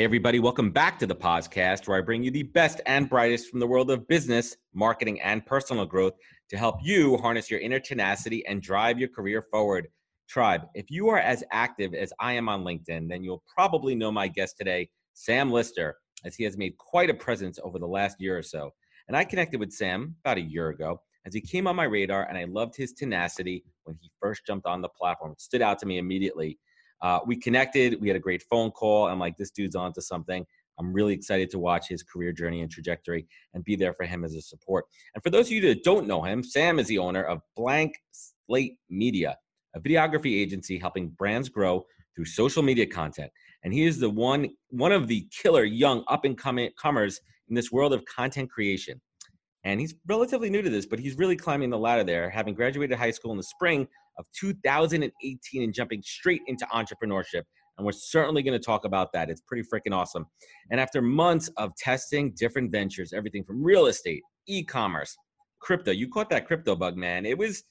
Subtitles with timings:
[0.00, 3.50] Hey, everybody, welcome back to the podcast where I bring you the best and brightest
[3.50, 6.14] from the world of business, marketing, and personal growth
[6.48, 9.88] to help you harness your inner tenacity and drive your career forward.
[10.26, 14.10] Tribe, if you are as active as I am on LinkedIn, then you'll probably know
[14.10, 18.16] my guest today, Sam Lister, as he has made quite a presence over the last
[18.18, 18.70] year or so.
[19.06, 22.26] And I connected with Sam about a year ago as he came on my radar,
[22.26, 25.32] and I loved his tenacity when he first jumped on the platform.
[25.32, 26.58] It stood out to me immediately.
[27.02, 28.00] Uh, we connected.
[28.00, 29.06] We had a great phone call.
[29.06, 30.44] I'm like, this dude's on to something.
[30.78, 34.24] I'm really excited to watch his career journey and trajectory and be there for him
[34.24, 34.86] as a support.
[35.14, 37.94] And for those of you that don't know him, Sam is the owner of Blank
[38.12, 39.36] Slate Media,
[39.74, 41.84] a videography agency helping brands grow
[42.16, 43.30] through social media content.
[43.62, 47.54] And he is the one one of the killer young up and coming comers in
[47.54, 49.00] this world of content creation.
[49.64, 52.96] And he's relatively new to this, but he's really climbing the ladder there, having graduated
[52.96, 53.86] high school in the spring
[54.18, 57.42] of 2018 and jumping straight into entrepreneurship.
[57.78, 59.30] And we're certainly going to talk about that.
[59.30, 60.26] It's pretty freaking awesome.
[60.70, 65.16] And after months of testing different ventures, everything from real estate, e commerce,
[65.60, 67.24] crypto, you caught that crypto bug, man.
[67.24, 67.62] It was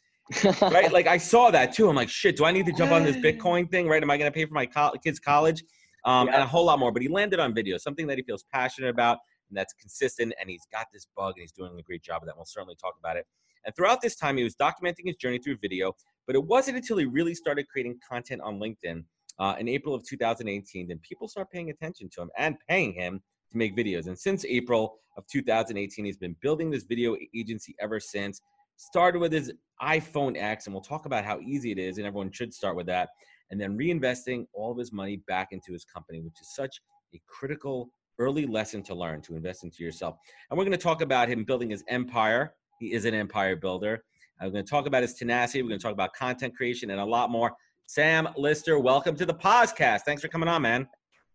[0.62, 0.92] right.
[0.92, 1.90] Like I saw that too.
[1.90, 3.88] I'm like, shit, do I need to jump on this Bitcoin thing?
[3.88, 4.02] Right?
[4.02, 5.64] Am I going to pay for my co- kids' college?
[6.06, 6.36] Um, yeah.
[6.36, 6.92] And a whole lot more.
[6.92, 10.34] But he landed on video, something that he feels passionate about and that's consistent.
[10.40, 12.36] And he's got this bug and he's doing a great job of that.
[12.36, 13.26] We'll certainly talk about it.
[13.66, 15.94] And throughout this time, he was documenting his journey through video,
[16.30, 19.04] but it wasn't until he really started creating content on LinkedIn
[19.40, 23.20] uh, in April of 2018 that people started paying attention to him and paying him
[23.52, 24.06] to make videos.
[24.06, 28.42] And since April of 2018, he's been building this video agency ever since.
[28.76, 32.32] Started with his iPhone X, and we'll talk about how easy it is, and everyone
[32.32, 33.10] should start with that.
[33.50, 36.80] And then reinvesting all of his money back into his company, which is such
[37.16, 37.90] a critical
[38.20, 40.16] early lesson to learn to invest into yourself.
[40.52, 44.04] And we're going to talk about him building his empire he is an empire builder.
[44.40, 45.62] I'm going to talk about his tenacity.
[45.62, 47.52] We're going to talk about content creation and a lot more.
[47.88, 50.02] Sam Lister, welcome to the podcast.
[50.02, 50.88] Thanks for coming on, man.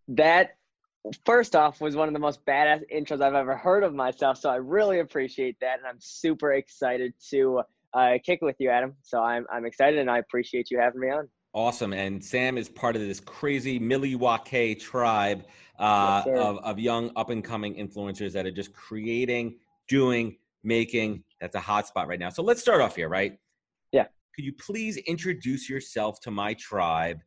[0.08, 0.56] That
[1.26, 4.38] first off was one of the most badass intros I've ever heard of myself.
[4.38, 8.94] So I really appreciate that, and I'm super excited to uh, kick with you, Adam.
[9.02, 11.28] So I'm I'm excited, and I appreciate you having me on.
[11.52, 15.44] Awesome, and Sam is part of this crazy Milwaukee tribe
[15.78, 21.22] uh, yes, of of young up and coming influencers that are just creating, doing, making.
[21.40, 22.30] That's a hot spot right now.
[22.30, 23.38] So let's start off here, right?
[23.92, 24.06] Yeah.
[24.34, 27.20] Could you please introduce yourself to my tribe?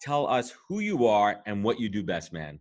[0.00, 2.60] Tell us who you are and what you do best, man.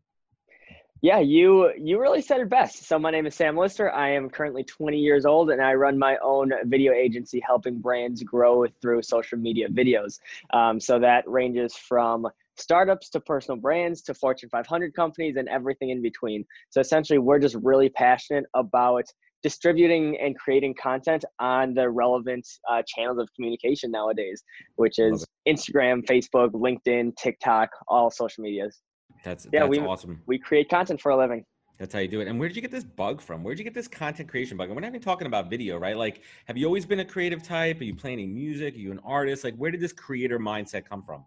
[1.01, 2.87] Yeah, you you really said it best.
[2.87, 3.91] So my name is Sam Lister.
[3.91, 8.23] I am currently 20 years old and I run my own video agency helping brands
[8.23, 10.19] grow through social media videos.
[10.53, 15.91] Um, so that ranges from startups to personal brands to Fortune 500 companies and everything
[15.91, 16.43] in between.
[16.71, 19.05] So essentially, we're just really passionate about
[19.43, 24.43] distributing and creating content on the relevant uh, channels of communication nowadays,
[24.75, 28.81] which is Instagram, Facebook, LinkedIn, TikTok, all social medias.
[29.23, 30.21] That's yeah, that's we, awesome.
[30.25, 31.43] We create content for a living.
[31.79, 32.27] That's how you do it.
[32.27, 33.43] And where did you get this bug from?
[33.43, 34.67] Where did you get this content creation bug?
[34.67, 35.95] And we're not even talking about video, right?
[35.95, 37.79] Like, have you always been a creative type?
[37.81, 38.73] Are you playing any music?
[38.73, 39.43] Are you an artist?
[39.43, 41.23] Like, where did this creator mindset come from?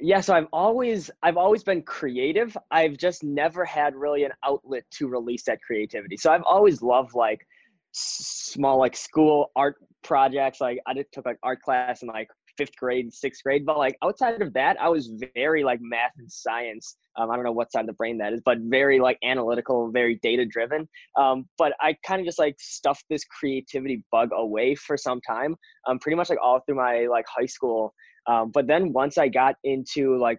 [0.00, 4.82] yeah so i've always i've always been creative i've just never had really an outlet
[4.90, 7.46] to release that creativity so i've always loved like
[7.94, 10.60] small like school art projects.
[10.60, 13.96] Like I just took like art class in like fifth grade, sixth grade, but like
[14.02, 16.96] outside of that, I was very like math and science.
[17.16, 19.90] Um, I don't know what side of the brain that is, but very like analytical,
[19.90, 20.88] very data driven.
[21.18, 25.56] Um, but I kind of just like stuffed this creativity bug away for some time,
[25.88, 27.94] um, pretty much like all through my like high school.
[28.26, 30.38] Um, but then once I got into like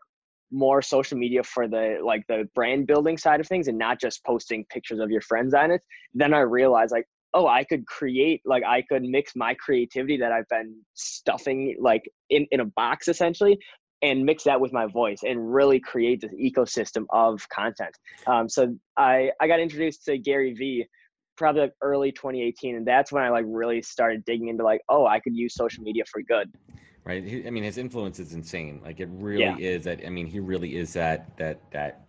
[0.51, 4.23] more social media for the like the brand building side of things and not just
[4.23, 5.81] posting pictures of your friends on it
[6.13, 7.05] then i realized like
[7.35, 12.01] oh i could create like i could mix my creativity that i've been stuffing like
[12.31, 13.59] in, in a box essentially
[14.01, 17.95] and mix that with my voice and really create this ecosystem of content
[18.25, 20.85] um, so i i got introduced to gary vee
[21.37, 25.05] probably like early 2018 and that's when i like really started digging into like oh
[25.05, 26.49] i could use social media for good
[27.03, 29.57] right i mean his influence is insane like it really yeah.
[29.57, 32.04] is that i mean he really is that that that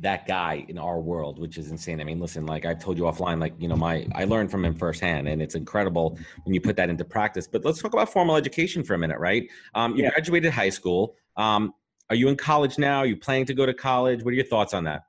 [0.00, 2.00] that guy in our world, which is insane.
[2.00, 4.64] I mean, listen, like I've told you offline, like, you know, my, I learned from
[4.64, 7.48] him firsthand and it's incredible when you put that into practice.
[7.48, 9.48] But let's talk about formal education for a minute, right?
[9.74, 10.10] Um, you yeah.
[10.10, 11.16] graduated high school.
[11.36, 11.74] Um,
[12.10, 12.98] are you in college now?
[12.98, 14.22] Are you planning to go to college?
[14.22, 15.02] What are your thoughts on that?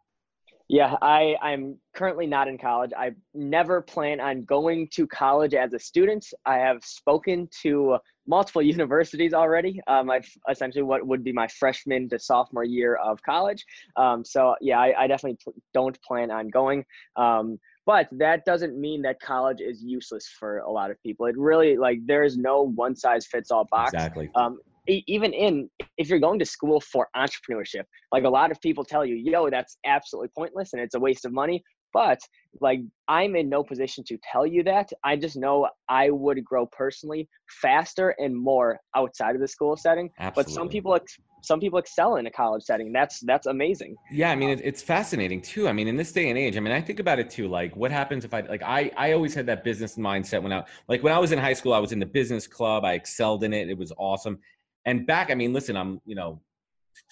[0.69, 2.91] Yeah, I, I'm currently not in college.
[2.95, 6.27] I never plan on going to college as a student.
[6.45, 9.81] I have spoken to multiple universities already.
[9.87, 13.65] Um, I've essentially what would be my freshman to sophomore year of college.
[13.95, 15.39] Um, so yeah, I, I definitely
[15.73, 16.85] don't plan on going.
[17.15, 21.25] Um, but that doesn't mean that college is useless for a lot of people.
[21.25, 23.93] It really like there is no one size fits all box.
[23.93, 24.29] Exactly.
[24.35, 24.59] Um,
[25.07, 29.05] even in if you're going to school for entrepreneurship like a lot of people tell
[29.05, 31.63] you yo that's absolutely pointless and it's a waste of money
[31.93, 32.19] but
[32.61, 34.89] like i'm in no position to tell you that.
[35.03, 37.27] I just know i would grow personally
[37.61, 40.43] faster and more outside of the school setting Absolutely.
[40.43, 40.99] but some people
[41.41, 42.91] some people excel in a college setting.
[42.91, 43.95] That's that's amazing.
[44.11, 45.67] Yeah i mean it, it's fascinating too.
[45.67, 47.75] I mean in this day and age i mean i think about it too like
[47.75, 51.03] what happens if i like i i always had that business mindset when i like
[51.03, 53.53] when i was in high school i was in the business club i excelled in
[53.53, 54.39] it it was awesome
[54.85, 56.41] and back, I mean, listen, I'm, you know,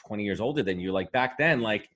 [0.08, 0.92] 20 years older than you.
[0.92, 1.90] Like back then, like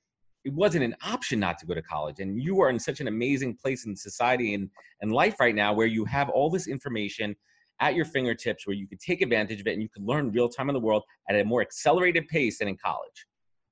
[0.44, 2.20] it wasn't an option not to go to college.
[2.20, 4.70] And you are in such an amazing place in society and,
[5.02, 7.36] and life right now where you have all this information
[7.80, 10.50] at your fingertips where you could take advantage of it and you could learn real
[10.50, 13.26] time in the world at a more accelerated pace than in college.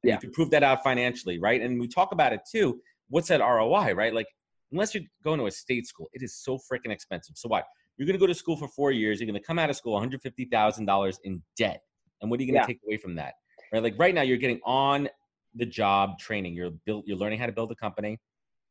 [0.03, 0.15] Yeah.
[0.15, 1.61] You can prove that out financially, right?
[1.61, 2.81] And we talk about it too.
[3.09, 4.13] What's that ROI, right?
[4.13, 4.27] Like,
[4.71, 7.37] unless you're going to a state school, it is so freaking expensive.
[7.37, 7.65] So what?
[7.97, 9.19] You're going to go to school for four years.
[9.19, 11.81] You're going to come out of school $150,000 in debt.
[12.21, 12.67] And what are you going to yeah.
[12.67, 13.33] take away from that?
[13.71, 13.83] Right?
[13.83, 15.09] Like right now, you're getting on
[15.55, 16.53] the job training.
[16.53, 17.05] You're built.
[17.07, 18.19] You're learning how to build a company.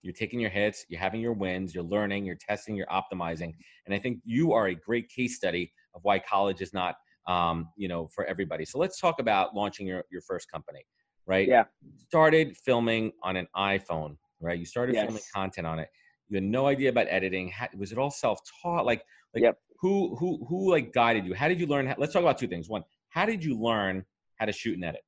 [0.03, 0.85] You're taking your hits.
[0.89, 1.75] You're having your wins.
[1.75, 2.25] You're learning.
[2.25, 2.77] You're testing.
[2.77, 3.55] You're optimizing.
[3.87, 6.97] And I think you are a great case study of why college is not,
[7.27, 8.65] um, you know, for everybody.
[8.65, 10.85] So let's talk about launching your your first company.
[11.27, 11.49] Right?
[11.49, 11.65] Yeah.
[12.07, 14.17] Started filming on an iPhone.
[14.41, 14.59] Right?
[14.59, 15.05] You started yes.
[15.05, 15.89] filming content on it.
[16.29, 17.49] You had no idea about editing.
[17.49, 18.87] How, was it all self taught?
[18.87, 19.03] Like,
[19.35, 19.59] like yep.
[19.81, 21.35] who who who like guided you?
[21.35, 21.87] How did you learn?
[21.87, 22.69] How, let's talk about two things.
[22.69, 24.05] One, how did you learn
[24.37, 25.03] how to shoot and edit?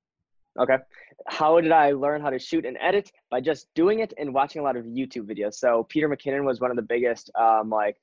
[0.59, 0.77] Okay.
[1.29, 3.11] How did I learn how to shoot and edit?
[3.31, 5.55] By just doing it and watching a lot of YouTube videos.
[5.55, 7.97] So Peter McKinnon was one of the biggest um, like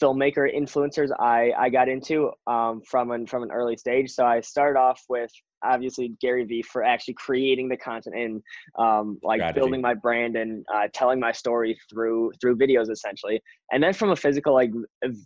[0.00, 4.10] filmmaker influencers I, I got into um, from an from an early stage.
[4.10, 5.30] So I started off with
[5.64, 8.42] obviously Gary Vee for actually creating the content and
[8.78, 9.60] um, like Strategy.
[9.60, 13.40] building my brand and uh, telling my story through through videos essentially.
[13.72, 14.70] And then from a physical like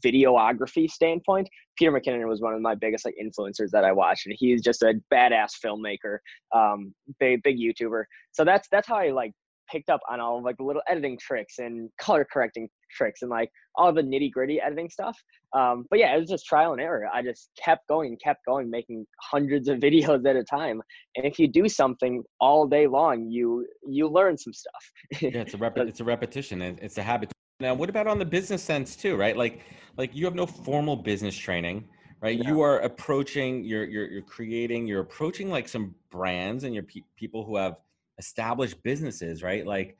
[0.04, 4.34] videography standpoint, Peter McKinnon was one of my biggest like influencers that I watched, and
[4.38, 6.18] he's just a badass filmmaker,
[6.54, 8.04] um, big big YouTuber.
[8.32, 9.32] So that's that's how I like
[9.70, 13.30] picked up on all of like the little editing tricks and color correcting tricks and
[13.30, 15.16] like all the nitty gritty editing stuff.
[15.56, 17.08] Um, but yeah, it was just trial and error.
[17.12, 20.82] I just kept going and kept going, making hundreds of videos at a time.
[21.16, 24.92] And if you do something all day long, you you learn some stuff.
[25.20, 26.62] yeah, it's a rep- it's a repetition.
[26.62, 27.32] It's a habit.
[27.60, 29.36] Now, what about on the business sense too, right?
[29.36, 29.62] Like
[29.96, 31.88] like you have no formal business training
[32.20, 32.48] right yeah.
[32.48, 37.04] you are approaching you're, you're you're creating you're approaching like some brands and your pe-
[37.16, 37.76] people who have
[38.18, 39.66] established businesses, right?
[39.66, 39.96] Like,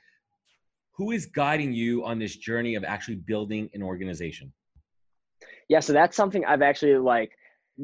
[0.93, 4.53] who is guiding you on this journey of actually building an organization?
[5.69, 7.31] Yeah, so that's something I've actually like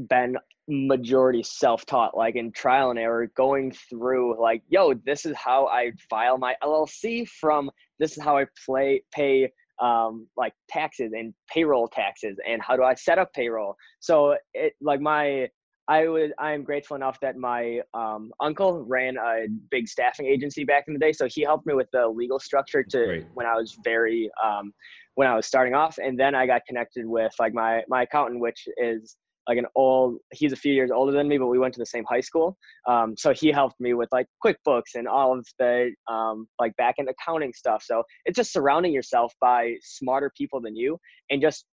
[0.08, 0.36] been
[0.66, 5.92] majority self-taught like in trial and error going through like yo this is how i
[6.08, 9.50] file my llc from this is how i play pay
[9.82, 14.72] um like taxes and payroll taxes and how do i set up payroll so it
[14.80, 15.46] like my
[15.86, 20.64] I would I am grateful enough that my um, uncle ran a big staffing agency
[20.64, 23.26] back in the day, so he helped me with the legal structure to Great.
[23.34, 24.72] when I was very um,
[25.14, 28.40] when I was starting off, and then I got connected with like my my accountant,
[28.40, 31.74] which is like an old he's a few years older than me but we went
[31.74, 32.56] to the same high school
[32.88, 36.94] um, so he helped me with like quickbooks and all of the um, like back
[36.98, 40.98] end accounting stuff so it's just surrounding yourself by smarter people than you
[41.30, 41.66] and just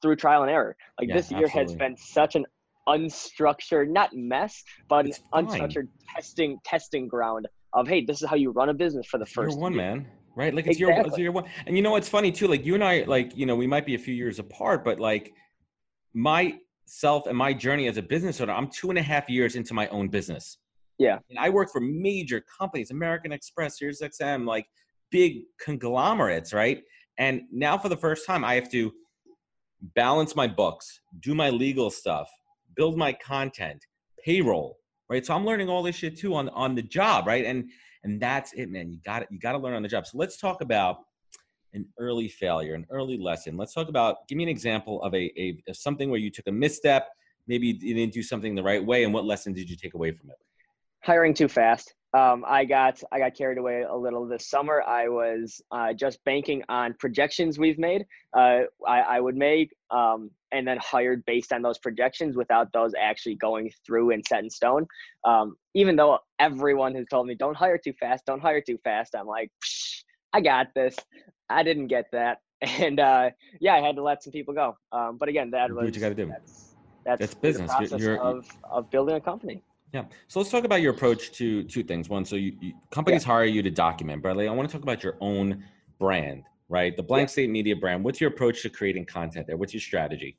[0.00, 1.72] through trial and error like yeah, this year absolutely.
[1.72, 2.46] has been such an
[2.90, 8.50] unstructured, not mess, but an unstructured testing testing ground of hey, this is how you
[8.50, 10.06] run a business for the it's first year one, man.
[10.36, 10.54] Right?
[10.54, 10.96] Like it's exactly.
[10.96, 11.44] your it's your one.
[11.66, 12.48] And you know what's funny too?
[12.48, 15.00] Like you and I, like you know, we might be a few years apart, but
[15.00, 15.32] like
[16.14, 16.54] my
[16.86, 19.74] self and my journey as a business owner, I'm two and a half years into
[19.74, 20.58] my own business.
[20.98, 21.18] Yeah.
[21.30, 24.66] And I work for major companies, American Express, Sirius XM, like
[25.10, 26.82] big conglomerates, right?
[27.18, 28.92] And now for the first time, I have to
[29.94, 32.30] balance my books, do my legal stuff,
[32.80, 33.84] build my content,
[34.24, 34.78] payroll,
[35.10, 35.26] right?
[35.26, 37.44] So I'm learning all this shit too on on the job, right?
[37.44, 37.68] And
[38.04, 38.90] and that's it, man.
[38.90, 39.28] You got it.
[39.30, 40.06] You got to learn on the job.
[40.06, 40.96] So let's talk about
[41.74, 43.58] an early failure, an early lesson.
[43.58, 44.26] Let's talk about.
[44.28, 47.08] Give me an example of a, a of something where you took a misstep.
[47.46, 50.12] Maybe you didn't do something the right way, and what lesson did you take away
[50.12, 50.36] from it?
[51.02, 54.82] Hiring too fast um, I got I got carried away a little this summer.
[54.82, 58.04] I was uh, just banking on projections we've made.
[58.36, 62.92] Uh, I, I, would make um, and then hired based on those projections without those
[63.00, 64.86] actually going through and set in stone.
[65.24, 69.14] Um, even though everyone has told me don't hire too fast, don't hire too fast,
[69.14, 69.52] I'm like,
[70.32, 70.96] I got this.
[71.48, 74.76] I didn't get that, and uh, yeah, I had to let some people go.
[74.90, 76.26] Um, but again, that was what you got to do.
[76.26, 76.74] That's,
[77.04, 77.70] that's, That's business.
[77.70, 79.62] The You're- you're- of of building a company.
[79.92, 80.04] Yeah.
[80.28, 82.08] So let's talk about your approach to two things.
[82.08, 84.46] One, so you, you companies hire you to document, Bradley.
[84.46, 85.64] I want to talk about your own
[85.98, 86.96] brand, right?
[86.96, 87.34] The Blank Yeah.
[87.34, 88.04] Slate Media brand.
[88.04, 89.56] What's your approach to creating content there?
[89.56, 90.36] What's your strategy?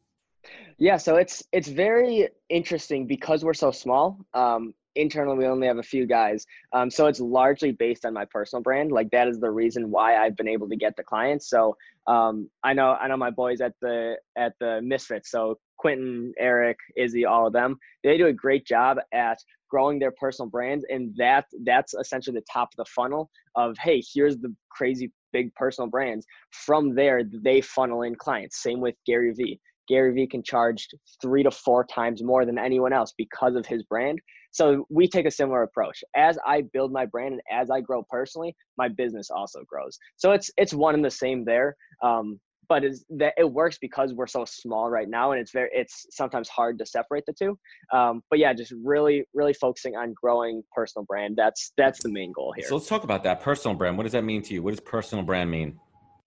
[0.77, 4.17] Yeah, so it's it's very interesting because we're so small.
[4.33, 8.25] Um, internally, we only have a few guys, um, so it's largely based on my
[8.25, 8.91] personal brand.
[8.91, 11.49] Like that is the reason why I've been able to get the clients.
[11.49, 11.77] So
[12.07, 15.29] um, I know I know my boys at the at the Misfits.
[15.29, 20.11] So Quentin, Eric, Izzy, all of them, they do a great job at growing their
[20.11, 24.53] personal brands, and that that's essentially the top of the funnel of hey, here's the
[24.69, 26.25] crazy big personal brands.
[26.51, 28.61] From there, they funnel in clients.
[28.61, 29.59] Same with Gary Vee.
[29.87, 30.87] Gary Vee can charge
[31.21, 34.19] three to four times more than anyone else because of his brand.
[34.51, 36.03] So we take a similar approach.
[36.15, 39.97] As I build my brand and as I grow personally, my business also grows.
[40.17, 41.75] So it's it's one and the same there.
[42.03, 42.39] Um,
[42.71, 46.05] but is that it works because we're so small right now, and it's very it's
[46.11, 47.59] sometimes hard to separate the two.
[47.91, 51.35] Um, but yeah, just really really focusing on growing personal brand.
[51.35, 52.65] That's that's the main goal here.
[52.69, 53.97] So let's talk about that personal brand.
[53.97, 54.63] What does that mean to you?
[54.63, 55.77] What does personal brand mean?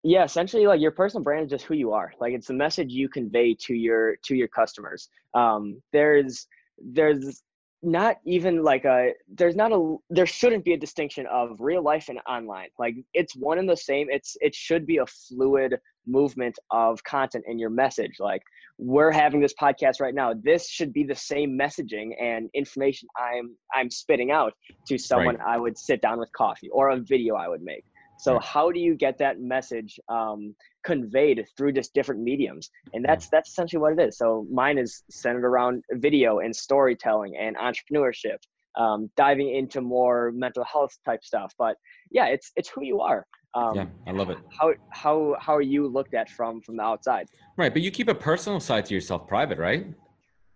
[0.06, 2.92] yeah essentially like your personal brand is just who you are like it's the message
[2.92, 6.46] you convey to your to your customers um there's
[6.92, 7.42] there's
[7.84, 12.08] not even like a there's not a there shouldn't be a distinction of real life
[12.08, 16.58] and online like it's one and the same it's it should be a fluid movement
[16.70, 18.42] of content in your message like
[18.78, 23.56] we're having this podcast right now this should be the same messaging and information i'm
[23.74, 24.52] i'm spitting out
[24.86, 27.84] to someone i would sit down with coffee or a video i would make
[28.18, 28.44] so Right.
[28.44, 32.70] how do you get that message um, conveyed through just different mediums?
[32.92, 34.18] And that's that's essentially what it is.
[34.18, 38.38] So mine is centered around video and storytelling and entrepreneurship,
[38.76, 41.54] um, diving into more mental health type stuff.
[41.58, 41.76] But
[42.10, 43.26] yeah, it's it's who you are.
[43.54, 44.38] Um, yeah, I love it.
[44.58, 47.28] How how how are you looked at from from the outside?
[47.56, 49.86] Right, but you keep a personal side to yourself private, right?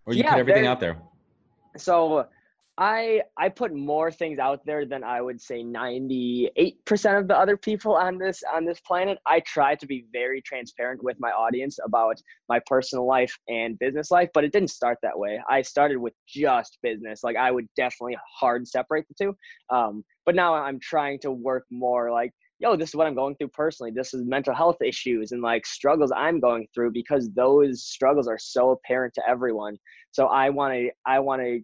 [0.07, 0.97] Or you Yeah, put everything very- out there.
[1.77, 2.27] So
[2.78, 7.56] I I put more things out there than I would say 98% of the other
[7.56, 9.18] people on this on this planet.
[9.26, 14.12] I try to be very transparent with my audience about my personal life and business
[14.12, 15.40] life, but it didn't start that way.
[15.50, 17.25] I started with just business.
[17.25, 19.37] Like I would definitely hard separate the two.
[19.75, 22.30] Um, but now I'm trying to work more like
[22.61, 23.92] yo, this is what I'm going through personally.
[23.92, 28.38] This is mental health issues and like struggles I'm going through because those struggles are
[28.38, 29.76] so apparent to everyone.
[30.12, 31.61] So I want to I want to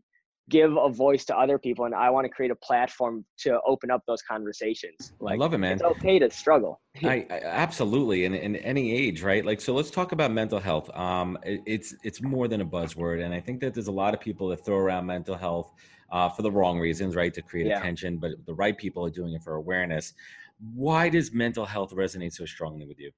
[0.51, 3.91] give a voice to other people and I want to create a platform to open
[3.91, 5.13] up those conversations.
[5.27, 5.73] I love it, man.
[5.73, 6.81] it's okay to struggle.
[7.05, 9.45] I, I absolutely, in, in any age, right?
[9.45, 10.95] Like, so let's talk about mental health.
[10.97, 14.15] Um, it, it's it's more than a buzzword, and I think that there's a lot
[14.15, 15.73] of people that throw around mental health
[16.13, 17.35] uh, for the wrong reasons, right?
[17.35, 17.79] To create Yeah.
[17.79, 20.13] attention, but the right people are doing it for awareness.
[20.73, 23.11] Why does mental health resonate so strongly with you?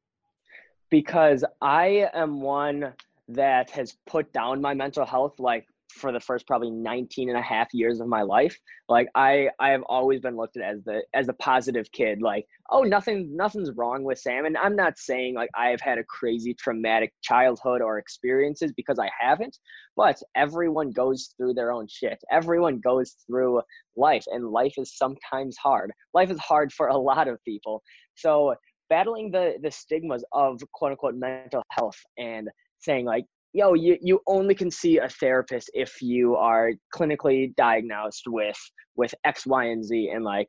[0.90, 2.92] because I am one
[3.28, 7.42] that has put down my mental health like for the first probably 19 and a
[7.42, 11.02] half years of my life like i i have always been looked at as the
[11.14, 14.44] as a positive kid like oh nothing nothing's wrong with sam.
[14.46, 18.98] And i'm not saying like i have had a crazy traumatic childhood or experiences because
[18.98, 19.56] i haven't
[19.96, 22.22] but everyone goes through their own shit.
[22.30, 23.62] Everyone goes through
[23.96, 25.90] life and life is sometimes hard.
[26.12, 27.82] Life is hard for a lot of people.
[28.14, 28.54] So
[28.90, 33.24] battling the the stigmas of quote unquote mental health and saying like
[33.56, 38.58] yo you, you only can see a therapist if you are clinically diagnosed with
[38.96, 40.48] with x y and z and like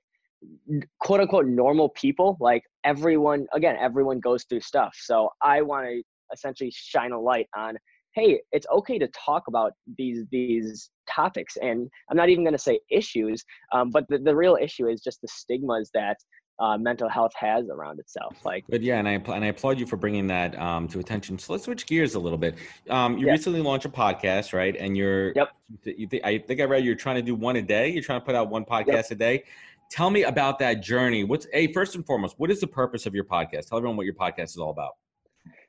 [0.99, 4.93] quote unquote normal people like everyone again everyone goes through stuff.
[4.99, 7.77] So i want to essentially shine a light on
[8.13, 12.67] hey it's okay to talk about these these topics and i'm not even going to
[12.69, 16.17] say issues um, but the, the real issue is just the stigmas that
[16.59, 19.85] uh, mental health has around itself like But yeah, and I and I applaud you
[19.85, 21.37] for bringing that um, to attention.
[21.37, 22.55] So let's switch gears a little bit.
[22.89, 23.33] Um, you Yeah.
[23.33, 24.75] recently launched a podcast, right?
[24.75, 25.49] And you're Yep.
[25.83, 27.89] You think I think I read you're trying to do one a day.
[27.89, 29.43] You're trying to put out one podcast a day.
[29.89, 31.23] Tell me about that journey.
[31.23, 32.35] What's a first and foremost?
[32.39, 33.69] What is the purpose of your podcast?
[33.69, 34.95] Tell everyone what your podcast is all about.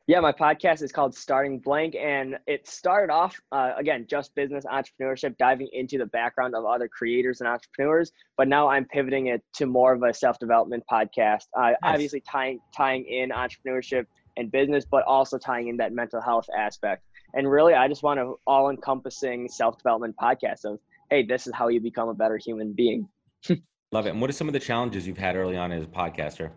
[0.08, 4.64] Yeah, my podcast is called Starting Blank, and it started off uh, again just business
[4.64, 8.10] entrepreneurship, diving into the background of other creators and entrepreneurs.
[8.38, 11.44] But now I'm pivoting it to more of a self development podcast.
[11.54, 14.06] Uh, Obviously, tying tying in entrepreneurship
[14.38, 17.04] and business, but also tying in that mental health aspect.
[17.34, 20.78] And really, I just want an all encompassing self development podcast of
[21.10, 23.06] hey, this is how you become a better human being.
[23.92, 24.10] Love it.
[24.10, 26.50] And what are some of the challenges you've had early on as a podcaster?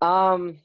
[0.00, 0.58] Um,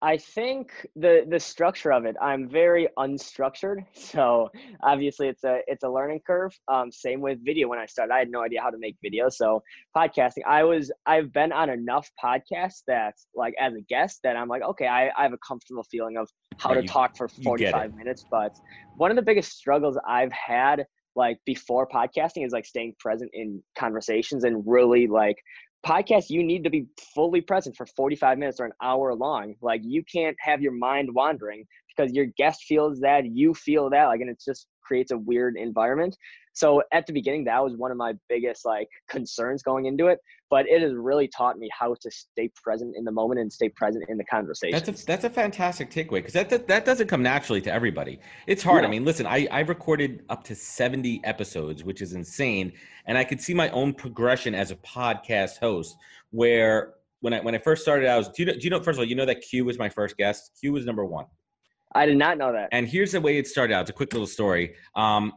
[0.00, 3.84] I think the the structure of it, I'm very unstructured.
[4.08, 4.48] So
[4.82, 6.52] obviously it's a it's a learning curve.
[6.68, 8.12] Um, same with video when I started.
[8.12, 9.32] I had no idea how to make videos.
[9.32, 9.62] So
[9.96, 14.48] podcasting, I was I've been on enough podcasts that like as a guest that I'm
[14.48, 16.28] like, okay, I, I have a comfortable feeling of
[16.58, 18.24] how to you, talk for 45 minutes.
[18.30, 18.56] But
[18.96, 20.86] one of the biggest struggles I've had
[21.16, 25.36] like before podcasting is like staying present in conversations and really like
[25.86, 29.54] podcast you need to be fully present for 45 minutes or an hour long.
[29.62, 34.06] Like you can't have your mind wandering because your guest feels that you feel that
[34.06, 36.16] like and it just creates a weird environment
[36.58, 40.18] so at the beginning that was one of my biggest like concerns going into it
[40.50, 43.68] but it has really taught me how to stay present in the moment and stay
[43.68, 47.06] present in the conversation that's a, that's a fantastic takeaway because that, that, that doesn't
[47.06, 51.20] come naturally to everybody it's hard i mean listen i i've recorded up to 70
[51.24, 52.72] episodes which is insane
[53.06, 55.96] and i could see my own progression as a podcast host
[56.30, 58.80] where when i when i first started i was do you know, do you know
[58.80, 61.26] first of all you know that q was my first guest q was number one
[61.94, 62.68] I did not know that.
[62.70, 63.80] And here's the way it started out.
[63.80, 64.74] It's a quick little story.
[64.94, 65.32] Um,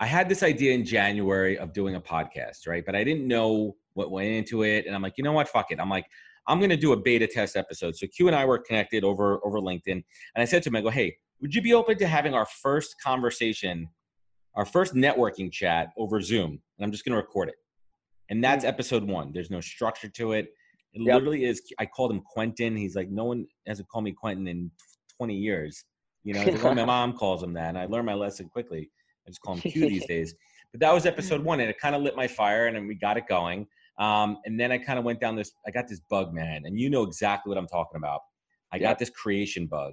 [0.00, 2.84] I had this idea in January of doing a podcast, right?
[2.84, 4.86] But I didn't know what went into it.
[4.86, 5.48] And I'm like, you know what?
[5.48, 5.80] Fuck it.
[5.80, 6.06] I'm like,
[6.46, 7.96] I'm going to do a beta test episode.
[7.96, 10.04] So Q and I were connected over over LinkedIn, and
[10.36, 12.96] I said to him, I go, hey, would you be open to having our first
[13.02, 13.88] conversation,
[14.54, 16.50] our first networking chat over Zoom?
[16.50, 17.54] And I'm just going to record it.
[18.30, 18.74] And that's mm-hmm.
[18.74, 19.30] episode one.
[19.32, 20.46] There's no structure to it.
[20.92, 21.14] It yep.
[21.14, 21.62] literally is.
[21.78, 22.76] I called him Quentin.
[22.76, 24.70] He's like, no one hasn't called me Quentin in
[25.18, 25.84] 20 years.
[26.22, 28.90] You know, like, my mom calls him that, and I learned my lesson quickly.
[29.26, 30.34] I just call him Q these days.
[30.72, 32.94] But that was episode one, and it kind of lit my fire, and then we
[32.94, 33.66] got it going.
[33.98, 35.52] Um, and then I kind of went down this.
[35.66, 38.20] I got this bug, man, and you know exactly what I'm talking about.
[38.72, 39.92] I got this creation bug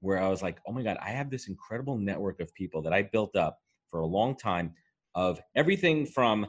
[0.00, 2.92] where I was like, oh my god, I have this incredible network of people that
[2.92, 3.58] I built up
[3.90, 4.72] for a long time
[5.14, 6.46] of everything from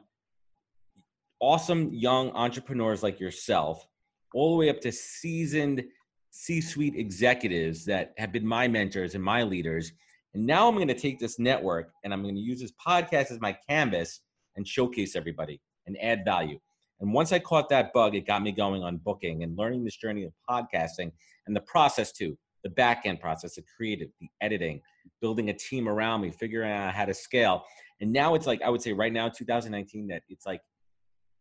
[1.39, 3.85] awesome young entrepreneurs like yourself
[4.33, 5.83] all the way up to seasoned
[6.29, 9.91] C-suite executives that have been my mentors and my leaders.
[10.33, 13.31] And now I'm going to take this network and I'm going to use this podcast
[13.31, 14.21] as my canvas
[14.55, 16.59] and showcase everybody and add value.
[17.01, 19.97] And once I caught that bug, it got me going on booking and learning this
[19.97, 21.11] journey of podcasting
[21.47, 24.81] and the process too, the back end process, the creative, the editing,
[25.19, 27.63] building a team around me, figuring out how to scale.
[27.99, 30.61] And now it's like, I would say right now, 2019, that it's like,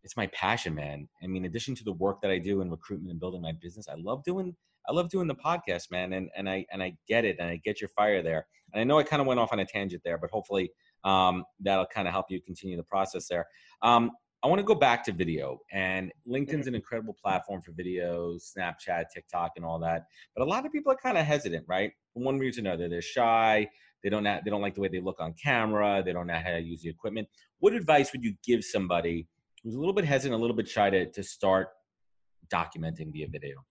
[0.03, 1.07] it's my passion, man.
[1.23, 3.53] I mean, in addition to the work that I do in recruitment and building my
[3.61, 4.57] business, I love doing
[4.89, 7.61] I love doing the podcast, man, and and I and I get it, and I
[7.65, 8.47] get your fire there.
[8.73, 10.71] And I know I kind of went off on a tangent there, but hopefully
[11.05, 13.47] um, that'll kind of help you continue the process there.
[13.83, 14.11] Um,
[14.43, 19.07] I want to go back to video, and LinkedIn's an incredible platform for videos, Snapchat,
[19.13, 20.07] TikTok, and all that.
[20.35, 21.93] But a lot of people are kind of hesitant, right?
[22.15, 23.69] For one reason or another, they're shy.
[24.03, 26.03] They don't they don't like the way they look on camera.
[26.03, 27.29] They don't know how to use the equipment.
[27.59, 29.27] What advice would you give somebody
[29.63, 31.69] who's a little bit hesitant, a little bit shy to to start
[32.51, 33.63] documenting via video?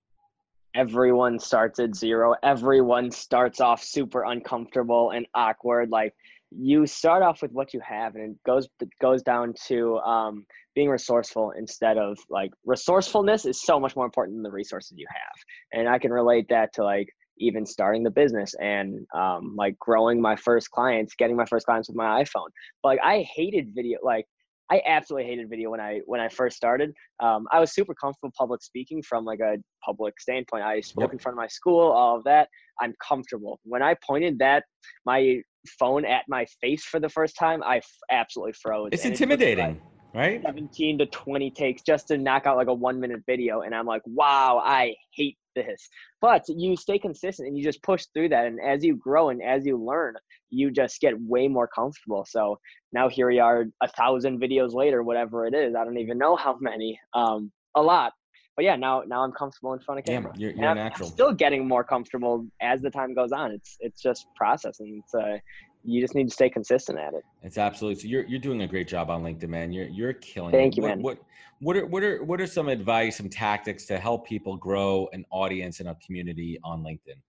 [0.75, 2.35] Everyone starts at zero.
[2.43, 5.89] Everyone starts off super uncomfortable and awkward.
[5.89, 6.13] Like
[6.51, 10.45] you start off with what you have, and it goes it goes down to um,
[10.75, 15.07] being resourceful instead of like resourcefulness is so much more important than the resources you
[15.09, 15.79] have.
[15.79, 20.21] And I can relate that to like even starting the business and um, like growing
[20.21, 22.49] my first clients, getting my first clients with my iPhone.
[22.83, 24.25] But like I hated video, like
[24.71, 26.93] I absolutely hated video when I when I first started.
[27.19, 30.63] Um, I was super comfortable public speaking from like a public standpoint.
[30.63, 31.13] I spoke yep.
[31.13, 32.49] in front of my school, all of that.
[32.79, 33.59] I'm comfortable.
[33.63, 34.63] When I pointed that
[35.05, 35.41] my
[35.79, 38.89] phone at my face for the first time, I f- absolutely froze.
[38.91, 39.81] It's intimidating, it
[40.13, 40.41] right?
[40.43, 43.87] 17 to 20 takes just to knock out like a one minute video, and I'm
[43.87, 45.89] like, wow, I hate this.
[46.21, 48.45] But you stay consistent and you just push through that.
[48.45, 50.15] And as you grow and as you learn,
[50.49, 52.25] you just get way more comfortable.
[52.27, 52.59] So
[52.91, 55.75] now here we are, a thousand videos later, whatever it is.
[55.75, 56.99] I don't even know how many.
[57.13, 58.13] Um, a lot.
[58.55, 60.33] But yeah, now now I'm comfortable in front of camera.
[60.35, 61.07] Yeah, you're, you're I'm, natural.
[61.07, 63.51] I'm still getting more comfortable as the time goes on.
[63.51, 65.01] It's it's just processing.
[65.01, 65.37] It's uh,
[65.83, 67.23] you just need to stay consistent at it.
[67.43, 68.01] It's absolutely.
[68.01, 69.71] So you're you're doing a great job on LinkedIn, man.
[69.71, 70.51] You're you're killing.
[70.51, 70.77] Thank it.
[70.77, 71.01] you, what, man.
[71.01, 71.19] What
[71.59, 75.25] what are what are what are some advice, some tactics to help people grow an
[75.29, 77.19] audience and a community on LinkedIn?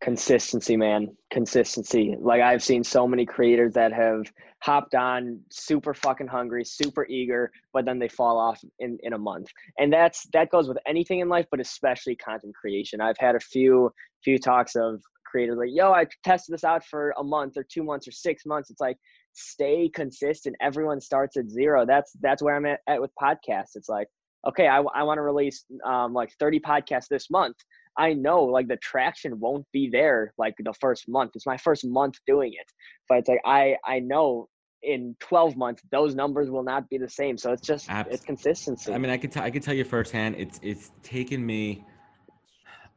[0.00, 1.16] Consistency, man.
[1.32, 2.16] Consistency.
[2.20, 4.30] Like I've seen so many creators that have
[4.62, 9.18] hopped on super fucking hungry, super eager, but then they fall off in, in a
[9.18, 9.48] month.
[9.78, 13.00] And that's that goes with anything in life, but especially content creation.
[13.00, 17.14] I've had a few few talks of creators like, yo, I tested this out for
[17.18, 18.70] a month or two months or six months.
[18.70, 18.96] It's like
[19.32, 20.56] stay consistent.
[20.60, 21.86] Everyone starts at zero.
[21.86, 23.76] That's that's where I'm at, at with podcasts.
[23.76, 24.08] It's like,
[24.48, 27.56] okay, I, I want to release um, like 30 podcasts this month.
[27.98, 31.32] I know like the traction won't be there like the first month.
[31.34, 32.66] It's my first month doing it,
[33.08, 34.48] but it's like I I know
[34.82, 37.36] in 12 months those numbers will not be the same.
[37.36, 38.14] So it's just Absolutely.
[38.14, 38.92] it's consistency.
[38.92, 40.36] I mean, I could t- I could tell you firsthand.
[40.38, 41.84] It's it's taken me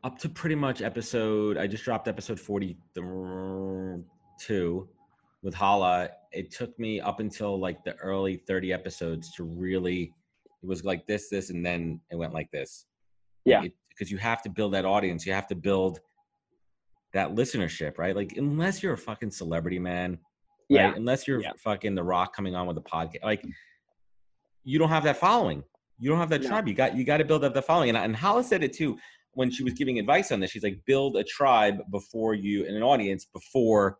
[0.03, 1.57] up to pretty much episode.
[1.57, 2.77] I just dropped episode forty-two
[5.43, 6.09] with Hala.
[6.31, 10.13] It took me up until like the early thirty episodes to really.
[10.63, 12.85] It was like this, this, and then it went like this.
[13.45, 13.63] Yeah.
[13.89, 15.25] Because you have to build that audience.
[15.25, 15.99] You have to build
[17.13, 18.15] that listenership, right?
[18.15, 20.19] Like unless you're a fucking celebrity, man.
[20.69, 20.89] Yeah.
[20.89, 20.97] Right?
[20.97, 21.53] Unless you're Yeah.
[21.57, 23.43] fucking The Rock coming on with a podcast, like
[24.63, 25.63] you don't have that following.
[25.99, 26.67] You don't have that tribe.
[26.67, 27.89] You got you got to build up the following.
[27.89, 28.97] And and Hala said it too
[29.33, 30.51] when she was giving advice on this.
[30.51, 33.97] She's like, build a tribe before you and an audience before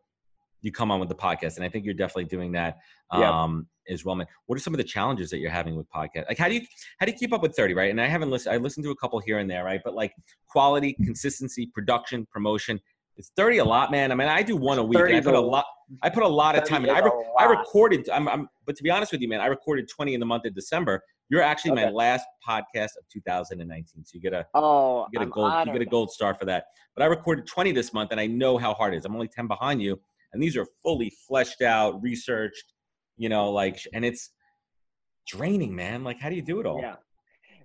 [0.61, 1.55] you come on with the podcast.
[1.55, 2.77] And I think you're definitely doing that
[3.13, 3.29] Yeah.
[3.43, 4.27] um, as well, man.
[4.45, 6.27] What are some of the challenges that you're having with podcast?
[6.27, 6.61] Like, how do you
[6.99, 7.89] how do you keep up with 30, right?
[7.89, 8.53] And I haven't listened.
[8.53, 9.81] I listened to a couple here and there, right?
[9.83, 10.13] But like
[10.47, 12.79] quality, consistency, production, promotion.
[13.17, 14.11] It's 30 a lot, man?
[14.11, 14.99] I mean, I do one a week.
[14.99, 15.65] I put a lot.
[16.01, 16.85] I put a lot of time.
[16.85, 16.89] in.
[16.91, 18.07] I, re- I recorded.
[18.09, 18.47] I'm, I'm.
[18.65, 21.03] But to be honest with you, man, I recorded 20 in the month of December.
[21.31, 24.03] You're actually my last podcast of 2019.
[24.03, 25.53] So you get a Oh, you get a gold.
[25.65, 26.65] You get a gold star for that.
[26.93, 29.05] But I recorded 20 this month, and I know how hard it is.
[29.05, 29.97] I'm only 10 behind you,
[30.33, 32.73] and these are fully fleshed out, researched.
[33.15, 34.31] You know, like, and it's
[35.25, 36.03] draining, man.
[36.03, 36.81] Like, how do you do it all?
[36.81, 36.95] Yeah.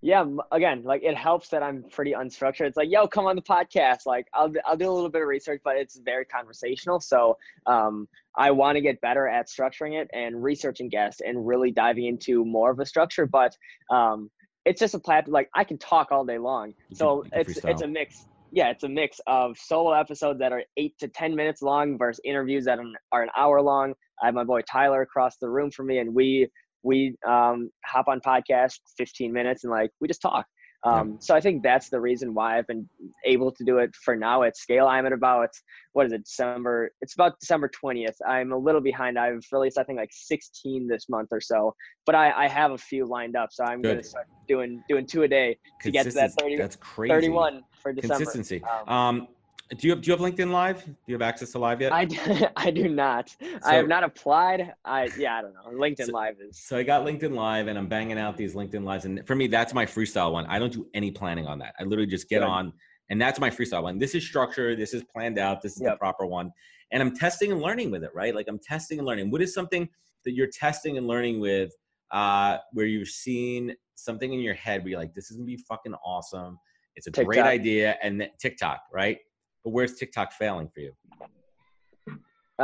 [0.03, 0.25] Yeah.
[0.53, 2.67] Again, like it helps that I'm pretty unstructured.
[2.67, 4.07] It's like, yo, come on the podcast.
[4.07, 7.01] Like I'll, I'll do a little bit of research, but it's very conversational.
[7.01, 11.71] So um, I want to get better at structuring it and researching guests and really
[11.71, 13.27] diving into more of a structure.
[13.27, 13.57] But
[13.91, 14.31] um,
[14.65, 15.33] it's just a platform.
[15.33, 16.75] Like I can talk all day long.
[16.93, 18.27] So you can it's it's a mix.
[18.53, 22.21] Yeah, it's a mix of solo episodes that are eight to ten minutes long versus
[22.25, 23.95] interviews that are- are an hour long.
[24.23, 26.49] I have my boy Tyler across the room from me, and we
[26.87, 30.47] we um, hop on podcast 15 minutes and like we just talk.
[30.85, 32.89] Um, So I think that's the reason why I've been
[33.25, 34.87] able to do it for now at scale.
[34.87, 35.49] I'm at about
[35.95, 36.93] what is it December?
[37.01, 38.15] It's about December 20th.
[38.27, 39.19] I'm a little behind.
[39.19, 41.75] I've released I think like 16 this month or so,
[42.07, 43.49] but I, I have a few lined up.
[43.53, 43.95] So I'm Good.
[43.95, 46.51] gonna start doing doing two a day to get to that Consistency.
[46.51, 47.15] 30, That's crazy.
[47.15, 48.17] 31 for December.
[48.17, 48.63] Consistency.
[48.87, 49.29] Um, Um,
[49.71, 50.85] do you have do you have LinkedIn Live?
[50.85, 51.93] Do you have access to Live yet?
[51.93, 52.17] I, do,
[52.57, 53.35] I do not.
[53.65, 54.75] I have not applied.
[54.85, 55.79] I yeah I don't know.
[55.79, 58.85] LinkedIn So- Live is So I got LinkedIn Live and I'm banging out these LinkedIn
[58.85, 59.05] Lives.
[59.05, 60.47] And for me, that's my freestyle one.
[60.47, 61.75] I don't do any planning on that.
[61.81, 62.49] I literally just get Good.
[62.49, 62.73] on
[63.11, 63.99] and that's my freestyle one.
[63.99, 64.79] This is structured.
[64.79, 65.63] This is planned out.
[65.63, 66.51] This is the proper one.
[66.93, 68.35] And I'm testing and learning with it, right?
[68.35, 69.31] Like I'm testing and learning.
[69.31, 69.89] What is something
[70.25, 71.73] that you're testing and learning with
[72.11, 75.57] uh, where you've seen something in your head where you're like, this is gonna be
[75.57, 76.59] fucking awesome.
[76.97, 77.97] It's a great idea.
[78.03, 79.19] And then TikTok, right?
[79.67, 80.93] But where's TikTok failing for you?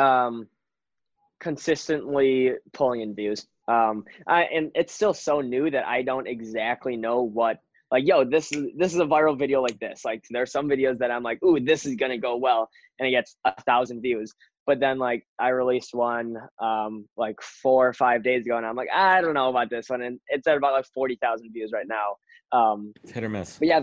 [0.01, 0.47] um,
[1.41, 3.45] consistently pulling in views.
[3.67, 7.59] Um, I, and it's still so new that I don't exactly know what.
[7.91, 10.05] Like, yo, this is this is a viral video like this.
[10.05, 13.11] Like, there's some videos that I'm like, ooh, this is gonna go well, and it
[13.11, 14.33] gets a thousand views.
[14.65, 18.77] But then, like, I released one um, like four or five days ago, and I'm
[18.77, 21.73] like, I don't know about this one, and it's at about like forty thousand views
[21.75, 22.15] right now.
[22.57, 23.59] Um, It's hit or miss.
[23.59, 23.81] but yeah,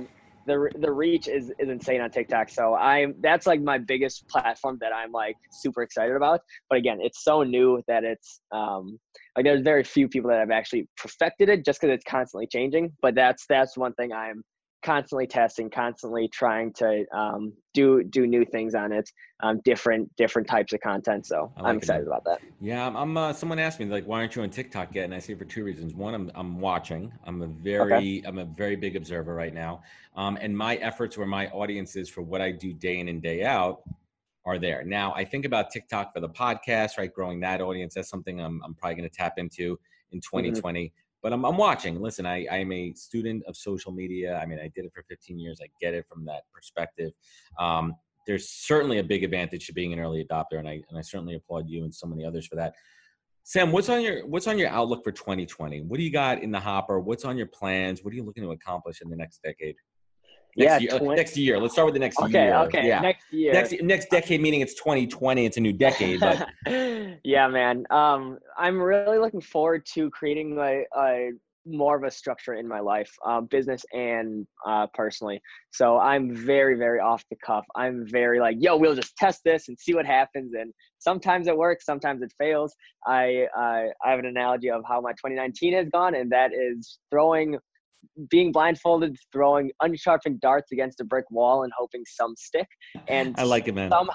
[0.49, 2.49] the the reach is is insane on TikTok.
[2.49, 6.41] So I'm that's like my biggest platform that I'm like super excited about.
[6.69, 8.99] But again, it's so new that it's um
[9.35, 12.91] like there's very few people that have actually perfected it just because it's constantly changing.
[13.01, 14.43] But that's that's one thing I'm
[14.81, 19.09] constantly testing, constantly trying to um, do do new things on it,
[19.41, 21.25] um, different different types of content.
[21.25, 22.07] So like I'm excited man.
[22.07, 22.39] about that.
[22.59, 22.95] Yeah, I'm.
[22.95, 25.35] I'm uh, someone asked me like, "Why aren't you on TikTok yet?" And I say
[25.35, 25.93] for two reasons.
[25.93, 27.11] One, I'm I'm watching.
[27.25, 29.83] I'm a very I'm a very big observer right now,
[30.15, 33.21] um, and my efforts where my audience is for what I do day in and
[33.21, 33.81] day out
[34.45, 34.83] are there.
[34.83, 37.13] Now, I think about TikTok for the podcast, right?
[37.13, 37.93] Growing that audience.
[37.93, 39.79] That's something I'm I'm probably going to tap into
[40.11, 40.91] in 2020.
[41.21, 42.01] But I'm I'm watching.
[42.01, 44.39] Listen, I I'm a student of social media.
[44.39, 45.59] I mean, I did it for 15 years.
[45.61, 47.11] I get it from that perspective.
[47.59, 47.93] Um,
[48.27, 51.35] there's certainly a big advantage to being an early adopter, and I and I certainly
[51.35, 52.75] applaud you and so many others for that.
[53.43, 55.81] Sam, what's on your what's on your outlook for 2020?
[55.81, 56.99] What do you got in the hopper?
[56.99, 58.03] What's on your plans?
[58.03, 59.75] What are you looking to accomplish in the next decade?
[60.55, 60.99] Yeah, Next year.
[60.99, 61.59] twen- next year.
[61.59, 62.55] Let's start with the next Okay, year.
[62.57, 62.87] okay.
[62.87, 63.01] Yeah.
[63.01, 63.53] Next year.
[63.53, 65.45] Next next decade meaning it's 2020.
[65.45, 66.47] It's a new decade, but
[67.23, 67.85] yeah, man.
[67.89, 71.31] Um, I'm really looking forward to creating like a
[71.65, 75.39] more of a structure in my life, um, business and uh, personally.
[75.71, 77.65] So I'm very, very off the cuff.
[77.75, 80.53] I'm very like, yo, we'll just test this and see what happens.
[80.57, 82.73] And sometimes it works, sometimes it fails.
[83.05, 86.99] I uh, I have an analogy of how my 2019 has gone, and that is
[87.11, 87.57] throwing,
[88.29, 92.67] being blindfolded, throwing unsharpened darts against a brick wall and hoping some stick.
[93.07, 93.89] And I like it, man.
[93.89, 94.09] some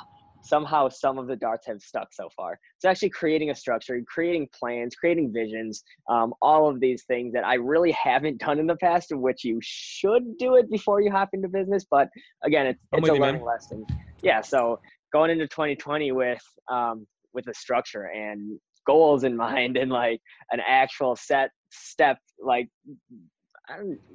[0.44, 2.58] somehow some of the darts have stuck so far.
[2.76, 7.44] It's actually creating a structure, creating plans, creating visions, um, all of these things that
[7.44, 11.10] I really haven't done in the past, of which you should do it before you
[11.10, 11.86] hop into business.
[11.90, 12.08] But
[12.42, 13.32] again, it's, it's a you, man.
[13.32, 13.86] learning lesson.
[14.22, 14.42] Yeah.
[14.42, 14.80] So
[15.12, 20.20] going into 2020 with um, with a structure and goals in mind and like
[20.50, 22.68] an actual set step like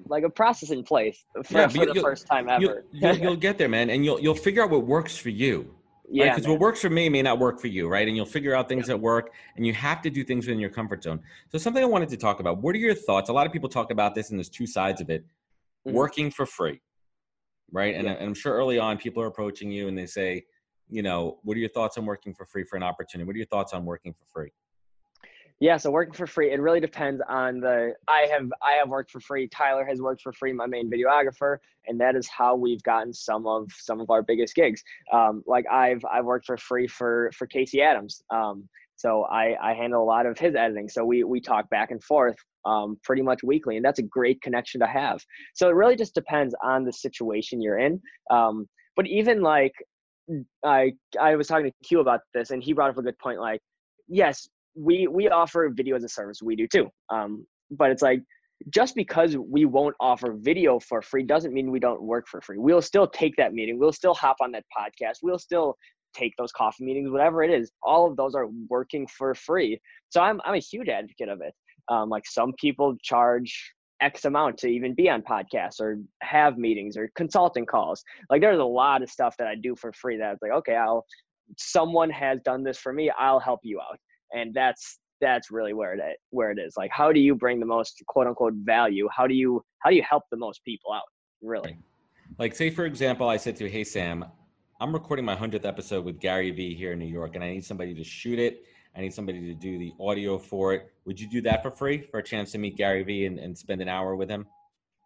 [0.07, 2.61] like a process in place for, yeah, for the first time ever.
[2.61, 5.75] You'll, you'll, you'll, get there, man, and you'll you'll figure out what works for you.
[6.11, 6.53] Yeah, because right?
[6.53, 8.07] what works for me may not work for you, right?
[8.07, 8.95] And you'll figure out things yeah.
[8.95, 11.19] that work, and you have to do things within your comfort zone.
[11.51, 12.61] So, something I wanted to talk about.
[12.61, 13.29] What are your thoughts?
[13.29, 15.23] A lot of people talk about this, and there's two sides of it.
[15.87, 15.95] Mm-hmm.
[15.95, 16.81] Working for free,
[17.71, 17.95] right?
[17.95, 18.13] And, yeah.
[18.13, 20.45] and I'm sure early on, people are approaching you and they say,
[20.89, 23.25] you know, what are your thoughts on working for free for an opportunity?
[23.25, 24.51] What are your thoughts on working for free?
[25.61, 27.93] Yeah, so working for free, it really depends on the.
[28.07, 29.47] I have I have worked for free.
[29.49, 33.45] Tyler has worked for free, my main videographer, and that is how we've gotten some
[33.45, 34.81] of some of our biggest gigs.
[35.11, 38.21] Um, like I've I've worked for free for for Casey Adams.
[38.33, 40.87] Um, so I I handle a lot of his editing.
[40.87, 44.41] So we we talk back and forth um, pretty much weekly, and that's a great
[44.41, 45.21] connection to have.
[45.55, 48.01] So it really just depends on the situation you're in.
[48.31, 49.73] Um, but even like
[50.63, 53.39] I I was talking to Q about this, and he brought up a good point.
[53.41, 53.61] Like,
[54.07, 56.41] yes, we we offer video as a service.
[56.41, 56.89] We do too.
[57.09, 58.21] Um, but it's like
[58.69, 62.57] just because we won't offer video for free doesn't mean we don't work for free.
[62.57, 63.79] We'll still take that meeting.
[63.79, 65.17] We'll still hop on that podcast.
[65.23, 65.75] We'll still
[66.13, 67.71] take those coffee meetings, whatever it is.
[67.83, 69.79] All of those are working for free.
[70.09, 71.53] So I'm I'm a huge advocate of it.
[71.87, 76.95] Um, like some people charge X amount to even be on podcasts or have meetings
[76.97, 78.03] or consulting calls.
[78.29, 81.05] Like there's a lot of stuff that I do for free that's like, okay, I'll
[81.57, 83.97] someone has done this for me, I'll help you out.
[84.33, 86.75] And that's that's really where it where it is.
[86.77, 89.07] Like how do you bring the most quote unquote value?
[89.15, 91.03] How do you how do you help the most people out?
[91.41, 91.77] Really.
[92.37, 94.25] Like say for example, I said to you, Hey Sam,
[94.79, 97.65] I'm recording my hundredth episode with Gary Vee here in New York and I need
[97.65, 98.63] somebody to shoot it
[98.95, 100.91] I need somebody to do the audio for it.
[101.05, 103.57] Would you do that for free for a chance to meet Gary Vee and, and
[103.57, 104.45] spend an hour with him?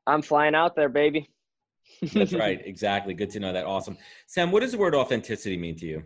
[0.08, 1.30] I'm flying out there, baby.
[2.14, 2.62] That's right.
[2.66, 3.14] Exactly.
[3.14, 3.66] Good to know that.
[3.66, 3.98] Awesome.
[4.28, 6.04] Sam, what does the word authenticity mean to you?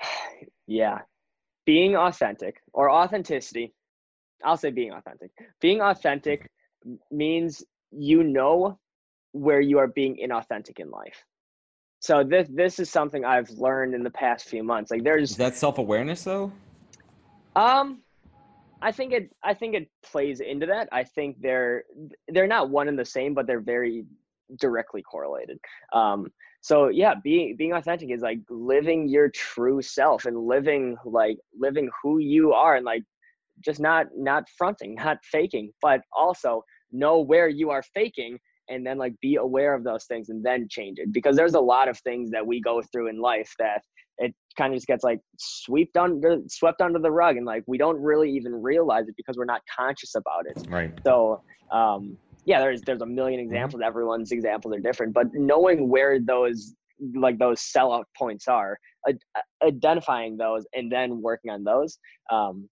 [0.66, 1.00] yeah.
[1.68, 3.74] Being authentic or authenticity,
[4.42, 5.30] I'll say being authentic.
[5.60, 6.50] Being authentic
[7.10, 8.78] means you know
[9.32, 11.24] where you are being inauthentic in life
[12.00, 14.90] so this this is something I've learned in the past few months.
[14.90, 16.52] Like there's is that self awareness though.
[17.56, 18.02] Um,
[18.80, 20.88] I think it I think it plays into that.
[20.92, 21.84] I think they're
[22.28, 24.04] they're not one and the same, but they're very
[24.58, 25.58] directly correlated.
[25.92, 26.28] Um,
[26.68, 31.88] so yeah, being being authentic is like living your true self and living like living
[32.02, 33.02] who you are and like
[33.64, 38.98] just not not fronting, not faking, but also know where you are faking and then
[38.98, 41.10] like be aware of those things and then change it.
[41.10, 43.80] Because there's a lot of things that we go through in life that
[44.18, 47.78] it kind of just gets like swept under swept under the rug and like we
[47.78, 50.70] don't really even realize it because we're not conscious about it.
[50.70, 50.92] Right.
[51.02, 51.40] So
[51.72, 53.52] um yeah there's there's a million mm-hmm.
[53.52, 56.74] examples everyone's examples are different but knowing where those
[57.14, 58.76] like those sellout points are
[59.62, 61.98] identifying those and then working on those
[62.32, 62.68] um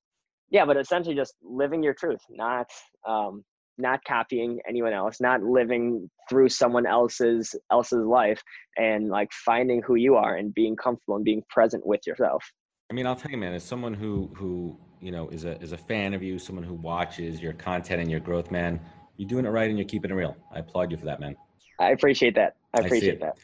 [0.50, 2.66] yeah but essentially just living your truth not
[3.06, 3.44] um
[3.78, 8.42] not copying anyone else, not living through someone else's else's life
[8.76, 12.42] and like finding who you are and being comfortable and being present with yourself.
[12.90, 15.72] I mean, I'll tell you, man, as someone who who you know is a is
[15.72, 18.80] a fan of you, someone who watches your content and your growth, man,
[19.16, 20.36] you're doing it right and you're keeping it real.
[20.52, 21.36] I applaud you for that, man.
[21.80, 22.56] I appreciate that.
[22.74, 23.38] I appreciate I that.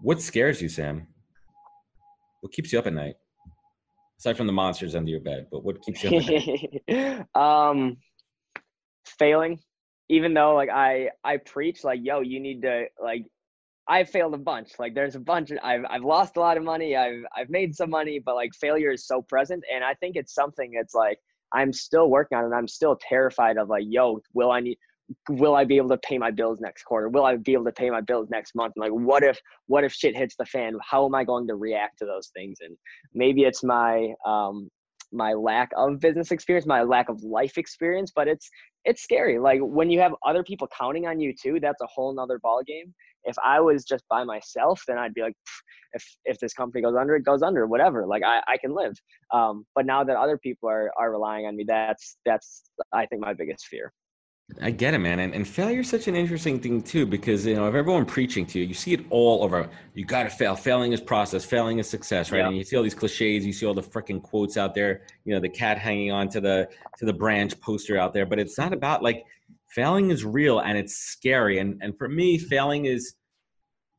[0.00, 1.06] What scares you, Sam?
[2.40, 3.14] What keeps you up at night?
[4.18, 7.26] Aside from the monsters under your bed, but what keeps you up at night?
[7.34, 7.96] um,
[9.18, 9.58] failing
[10.12, 13.24] even though like I I preach like yo you need to like
[13.88, 14.72] I've failed a bunch.
[14.78, 16.94] Like there's a bunch I've I've lost a lot of money.
[16.94, 20.34] I've I've made some money, but like failure is so present and I think it's
[20.34, 21.18] something that's like
[21.52, 24.78] I'm still working on and I'm still terrified of like yo, will I need
[25.28, 27.08] will I be able to pay my bills next quarter?
[27.08, 28.74] Will I be able to pay my bills next month?
[28.76, 30.74] like what if what if shit hits the fan?
[30.88, 32.58] How am I going to react to those things?
[32.60, 32.76] And
[33.14, 34.68] maybe it's my um
[35.12, 38.48] my lack of business experience, my lack of life experience, but it's
[38.84, 39.38] it's scary.
[39.38, 42.62] Like when you have other people counting on you too, that's a whole nother ball
[42.66, 42.94] game.
[43.24, 45.36] If I was just by myself, then I'd be like,
[45.92, 48.06] if if this company goes under, it goes under, whatever.
[48.06, 48.94] Like I, I can live.
[49.32, 52.62] Um, but now that other people are are relying on me, that's that's
[52.92, 53.92] I think my biggest fear.
[54.60, 55.18] I get it, man.
[55.20, 58.44] And, and failure is such an interesting thing too, because you know, if everyone preaching
[58.46, 59.68] to you, you see it all over.
[59.94, 60.54] You got to fail.
[60.54, 61.44] Failing is process.
[61.44, 62.44] Failing is success, right?
[62.44, 63.46] And you see all these cliches.
[63.46, 65.02] You see all the freaking quotes out there.
[65.24, 68.26] You know, the cat hanging on to the to the branch poster out there.
[68.26, 69.24] But it's not about like
[69.68, 71.58] failing is real and it's scary.
[71.58, 73.14] And and for me, failing is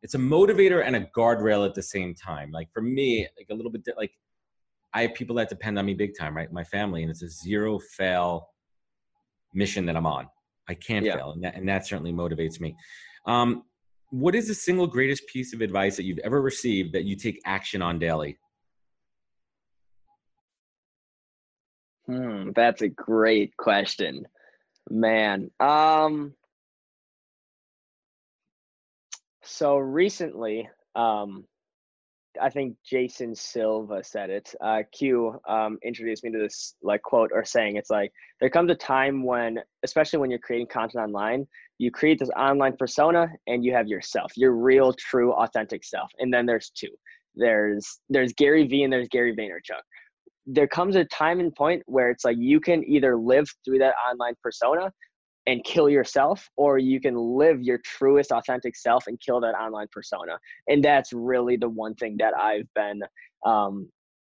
[0.04, 2.52] it's a motivator and a guardrail at the same time.
[2.52, 4.12] Like for me, like a little bit like
[4.94, 6.52] I have people that depend on me big time, right?
[6.52, 8.50] My family, and it's a zero fail
[9.54, 10.28] mission that I'm on.
[10.68, 11.16] I can't yeah.
[11.16, 12.76] fail, and that, and that certainly motivates me.
[13.26, 13.64] Um,
[14.10, 17.42] what is the single greatest piece of advice that you've ever received that you take
[17.46, 18.38] action on daily?
[22.06, 24.26] Hmm, that's a great question.
[24.90, 26.34] Man, um,
[29.44, 31.46] so recently, um,
[32.42, 34.54] I think Jason Silva said it.
[34.62, 37.76] Uh, Q um, introduced me to this like quote or saying.
[37.76, 42.20] It's like there comes a time when, especially when you're creating content online, you create
[42.20, 46.12] this online persona and you have yourself, your real, true, authentic self.
[46.20, 46.90] And then there's two.
[47.36, 49.82] There's there's Gary Vee and there's Gary Vaynerchuk.
[50.46, 53.96] There comes a time and point where it's like you can either live through that
[54.10, 54.92] online persona
[55.48, 59.88] and kill yourself or you can live your truest authentic self and kill that online
[59.92, 60.38] persona.
[60.68, 63.02] And that's really the one thing that i've been
[63.46, 63.90] um,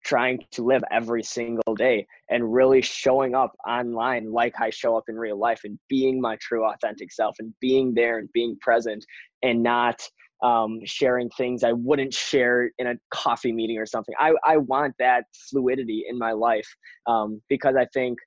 [0.05, 5.05] trying to live every single day and really showing up online like i show up
[5.09, 9.05] in real life and being my true authentic self and being there and being present
[9.43, 10.01] and not
[10.43, 14.15] um, sharing things i wouldn't share in a coffee meeting or something.
[14.19, 16.69] I, I want that fluidity in my life
[17.07, 18.19] um, because i think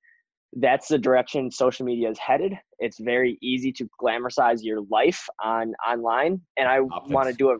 [0.53, 2.53] that's the direction social media is headed.
[2.79, 7.59] It's very easy to glamorize your life on online, and I want to do it.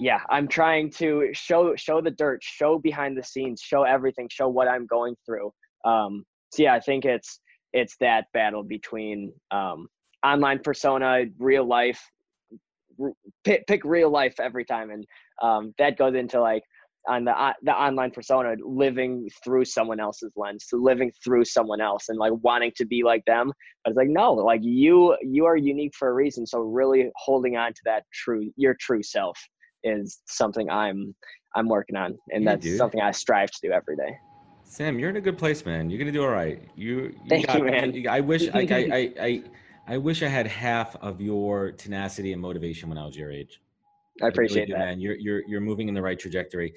[0.00, 4.48] Yeah, I'm trying to show show the dirt, show behind the scenes, show everything, show
[4.48, 5.52] what I'm going through.
[5.84, 7.40] Um, so yeah, I think it's
[7.72, 9.88] it's that battle between um,
[10.24, 12.00] online persona, real life.
[13.42, 15.04] Pick, pick real life every time, and
[15.42, 16.62] um, that goes into like
[17.08, 22.08] on the the online persona living through someone else's lens so living through someone else
[22.08, 23.52] and like wanting to be like them.
[23.84, 26.46] But it's like no like you you are unique for a reason.
[26.46, 29.38] So really holding on to that true your true self
[29.82, 31.14] is something i'm
[31.54, 32.16] i'm working on.
[32.30, 32.78] And yeah, that's dude.
[32.78, 34.16] something i strive to do every day.
[34.64, 35.90] Sam you're in a good place man.
[35.90, 36.62] You're gonna do all right.
[36.74, 38.06] You, you thank got, you man.
[38.08, 39.42] I wish I, I i
[39.86, 43.60] i wish i had half of your tenacity and motivation when i was your age
[44.22, 44.78] I appreciate I really do, that.
[44.78, 45.00] Man.
[45.00, 46.74] You're you're you're moving in the right trajectory.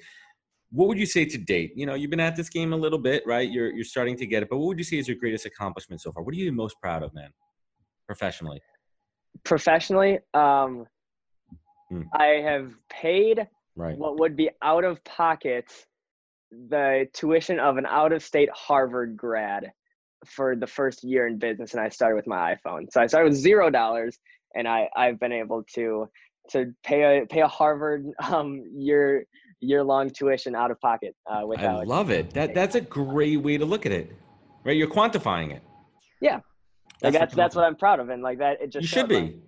[0.70, 1.72] What would you say to date?
[1.76, 3.50] You know, you've been at this game a little bit, right?
[3.50, 6.00] You're you're starting to get it, but what would you say is your greatest accomplishment
[6.00, 6.22] so far?
[6.22, 7.30] What are you most proud of, man?
[8.06, 8.60] Professionally.
[9.44, 10.86] Professionally, um,
[11.88, 12.02] hmm.
[12.12, 13.46] I have paid
[13.76, 13.96] right.
[13.96, 15.70] what would be out of pocket
[16.50, 19.70] the tuition of an out of state Harvard grad
[20.26, 22.86] for the first year in business, and I started with my iPhone.
[22.90, 24.18] So I started with zero dollars,
[24.54, 26.08] and I I've been able to
[26.50, 29.26] to pay a pay a Harvard um, year
[29.60, 31.14] year long tuition out of pocket.
[31.26, 32.32] Uh, without I love it.
[32.34, 34.16] That that's a great way to look at it.
[34.64, 35.62] Right, you're quantifying it.
[36.20, 36.40] Yeah,
[37.00, 39.08] that's like that's that's what I'm proud of, and like that it just you should
[39.08, 39.40] be.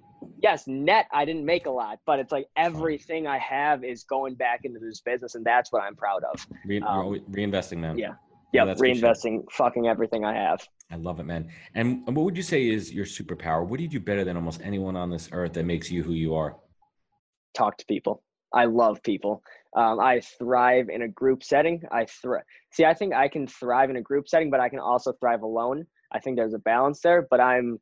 [0.43, 4.35] yes, net I didn't make a lot, but it's like everything I have is going
[4.35, 6.47] back into this business, and that's what I'm proud of.
[6.65, 7.99] Re- um, reinvesting, man.
[7.99, 8.15] Yeah.
[8.53, 10.67] Yeah, reinvesting fucking everything I have.
[10.91, 11.49] I love it, man.
[11.77, 13.65] And what would you say is your superpower?
[13.65, 16.15] What do you do better than almost anyone on this earth that makes you who
[16.15, 16.57] you are?
[17.55, 18.23] Talk to people.
[18.53, 19.43] I love people.
[19.77, 21.83] Um, I thrive in a group setting.
[21.93, 22.43] I thrive.
[22.73, 25.43] See, I think I can thrive in a group setting, but I can also thrive
[25.43, 25.87] alone.
[26.13, 27.27] I think there's a balance there.
[27.31, 27.79] But I'm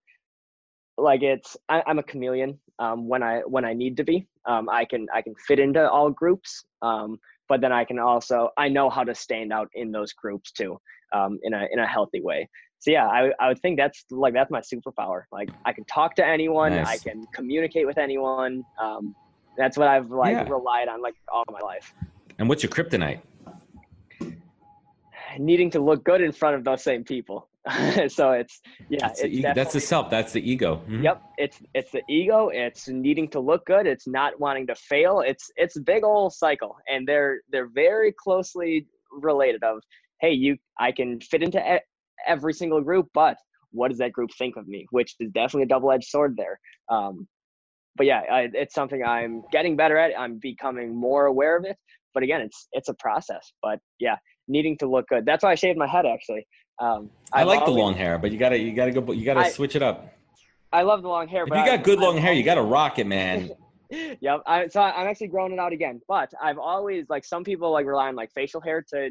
[0.99, 4.27] like it's I, am a chameleon um, when I when I need to be.
[4.47, 8.51] Um, I can I can fit into all groups, um, but then I can also
[8.59, 10.79] I know how to stand out in those groups too
[11.15, 12.49] um, in a in a healthy way.
[12.81, 15.23] So yeah, I I would think that's like that's my superpower.
[15.33, 16.87] Like I can talk to anyone, nice.
[16.87, 18.65] I can communicate with anyone.
[19.59, 20.49] That's what I've like yeah.
[20.49, 21.92] relied on like all my life.
[22.38, 23.21] And what's your kryptonite?
[25.38, 27.49] Needing to look good in front of those same people.
[28.09, 30.09] so it's yeah, that's, it's the, that's the self.
[30.09, 30.77] That's the ego.
[30.77, 31.03] Mm-hmm.
[31.03, 32.49] Yep, it's it's the ego.
[32.49, 33.87] It's needing to look good.
[33.87, 35.21] It's not wanting to fail.
[35.21, 39.62] It's it's a big old cycle, and they're they're very closely related.
[39.64, 39.83] Of
[40.21, 41.62] hey, you I can fit into
[42.27, 43.37] every single group, but
[43.73, 44.87] what does that group think of me?
[44.90, 46.59] Which is definitely a double edged sword there.
[46.88, 47.29] Um,
[47.99, 50.19] but yeah, I, it's something I'm getting better at.
[50.19, 51.77] I'm becoming more aware of it.
[52.15, 53.53] But again, it's it's a process.
[53.63, 55.27] But yeah, needing to look good.
[55.27, 56.47] That's why I shaved my head actually.
[56.81, 59.41] Um, I like always, the long hair, but you gotta you gotta go you gotta
[59.41, 60.15] I, switch it up.
[60.73, 61.43] I love the long hair.
[61.43, 63.51] If but you got I, good long hair, you gotta rock it, man.
[63.91, 64.43] yep.
[64.47, 66.01] I, so I'm actually growing it out again.
[66.09, 69.11] But I've always like some people like rely on like facial hair to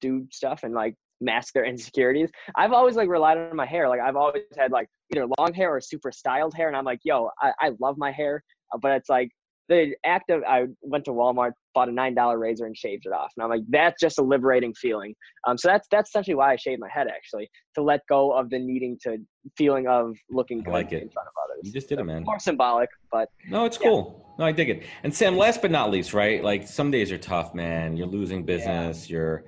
[0.00, 2.30] do stuff and like mask their insecurities.
[2.56, 3.88] I've always like relied on my hair.
[3.88, 7.00] Like I've always had like either long hair or super styled hair, and I'm like,
[7.04, 9.30] yo, I, I love my hair, uh, but it's like
[9.68, 13.12] the act of I went to Walmart, bought a nine dollar razor, and shaved it
[13.12, 15.14] off, and I'm like, that's just a liberating feeling.
[15.46, 18.50] Um, so that's that's essentially why I shaved my head actually to let go of
[18.50, 19.18] the needing to
[19.56, 21.60] feeling of looking good like in front of others.
[21.62, 22.24] You just did it, man.
[22.24, 23.88] More symbolic, but no, it's yeah.
[23.88, 24.34] cool.
[24.38, 24.82] No, I dig it.
[25.04, 26.42] And Sam, last but not least, right?
[26.42, 27.96] Like some days are tough, man.
[27.96, 29.08] You're losing business.
[29.08, 29.16] Yeah.
[29.16, 29.44] You're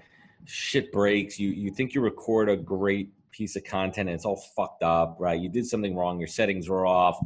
[0.46, 1.38] shit breaks.
[1.38, 5.16] You you think you record a great piece of content and it's all fucked up,
[5.18, 5.38] right?
[5.40, 6.18] You did something wrong.
[6.18, 7.18] Your settings were off,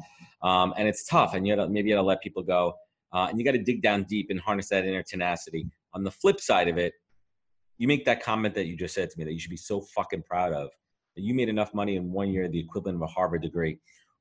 [0.42, 1.34] um, and it's tough.
[1.34, 2.74] And you got maybe you got to let people go,
[3.12, 5.66] uh, and you got to dig down deep and harness that inner tenacity.
[5.94, 6.94] On the flip side of it,
[7.78, 9.80] you make that comment that you just said to me that you should be so
[9.80, 10.70] fucking proud of.
[11.16, 13.78] that you made enough money in one year, the equivalent of a Harvard degree.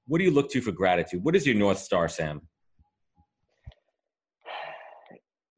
[0.07, 1.23] What do you look to for gratitude?
[1.23, 2.41] What is your North Star, Sam?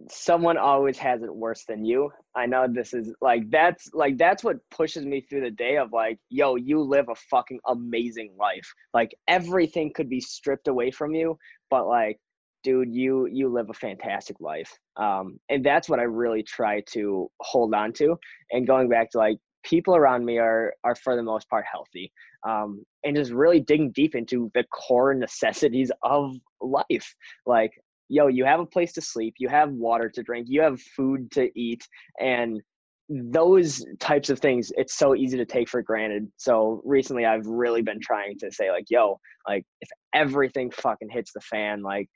[0.10, 2.12] Someone always has it worse than you.
[2.36, 5.92] I know this is like that's like that's what pushes me through the day of
[5.92, 8.68] like, yo, you live a fucking amazing life.
[8.94, 11.38] Like everything could be stripped away from you,
[11.70, 12.20] but like
[12.64, 14.72] dude, you you live a fantastic life.
[14.98, 18.18] Um and that's what I really try to hold on to.
[18.52, 22.12] And going back to like people around me are are for the most part healthy.
[22.48, 27.16] Um and just really digging deep into the core necessities of life.
[27.46, 27.72] Like
[28.12, 31.32] yo, you have a place to sleep, you have water to drink, you have food
[31.32, 31.88] to eat,
[32.20, 32.62] and
[33.10, 36.32] those types of things it's so easy to take for granted.
[36.38, 41.34] So recently i've really been trying to say like yo like if everything fucking hits
[41.34, 42.08] the fan like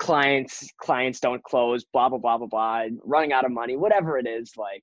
[0.00, 4.26] clients clients don't close blah blah blah blah blah running out of money whatever it
[4.26, 4.82] is like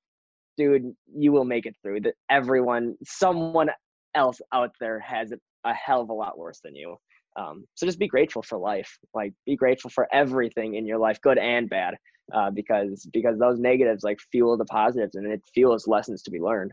[0.57, 2.01] dude you will make it through.
[2.01, 3.69] That everyone someone
[4.15, 5.33] else out there has
[5.63, 6.95] a hell of a lot worse than you
[7.36, 8.97] um, so just be grateful for life.
[9.13, 11.95] Like be grateful for everything in your life, good and bad,
[12.33, 16.39] uh, because because those negatives like fuel the positives, and it fuels lessons to be
[16.39, 16.71] learned.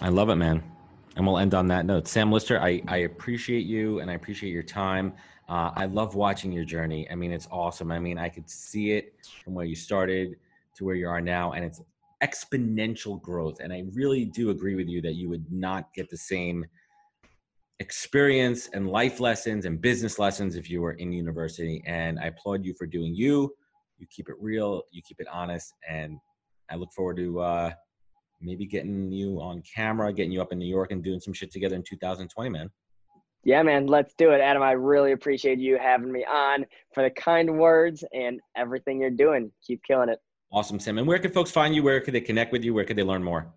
[0.00, 0.62] I love it, man.
[1.16, 2.08] And we'll end on that note.
[2.08, 5.12] Sam Lister, I, I appreciate you and I appreciate your time.
[5.48, 7.08] Uh, I love watching your journey.
[7.10, 7.92] I mean, it's awesome.
[7.92, 9.14] I mean, I could see it
[9.44, 10.36] from where you started
[10.76, 11.80] to where you are now, and it's
[12.22, 13.60] exponential growth.
[13.60, 16.66] And I really do agree with you that you would not get the same
[17.80, 21.82] experience and life lessons and business lessons if you were in university.
[21.86, 23.52] And I applaud you for doing you.
[23.98, 26.18] You keep it real, you keep it honest, and
[26.70, 27.70] I look forward to uh,
[28.40, 31.52] maybe getting you on camera, getting you up in New York, and doing some shit
[31.52, 32.70] together in 2020, man.
[33.44, 34.40] Yeah, man, let's do it.
[34.40, 36.64] Adam, I really appreciate you having me on
[36.94, 39.52] for the kind words and everything you're doing.
[39.66, 40.18] Keep killing it.
[40.50, 40.98] Awesome, Sam.
[40.98, 41.82] And where can folks find you?
[41.82, 42.72] Where could they connect with you?
[42.72, 43.52] Where could they learn more?